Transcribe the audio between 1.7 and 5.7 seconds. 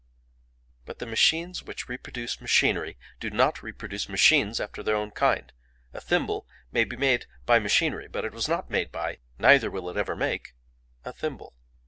reproduce machinery do not reproduce machines after their own kind.